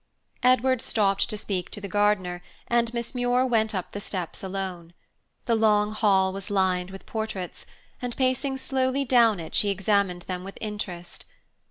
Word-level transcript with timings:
Edward 0.41 0.81
stopped 0.81 1.29
to 1.29 1.37
speak 1.37 1.69
to 1.69 1.79
the 1.79 1.87
gardener, 1.87 2.41
and 2.67 2.91
Miss 2.91 3.13
Muir 3.13 3.45
went 3.45 3.75
up 3.75 3.91
the 3.91 4.01
steps 4.01 4.41
alone. 4.41 4.93
The 5.45 5.53
long 5.53 5.91
hall 5.91 6.33
was 6.33 6.49
lined 6.49 6.89
with 6.89 7.05
portraits, 7.05 7.67
and 8.01 8.17
pacing 8.17 8.57
slowly 8.57 9.05
down 9.05 9.39
it 9.39 9.53
she 9.53 9.69
examined 9.69 10.23
them 10.23 10.43
with 10.43 10.57
interest. 10.59 11.27